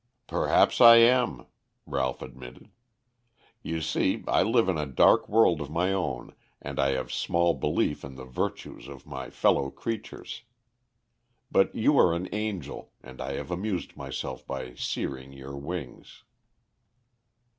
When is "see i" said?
3.81-4.41